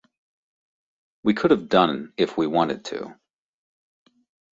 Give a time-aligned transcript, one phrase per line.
[1.21, 3.15] We could've done if we wanted to.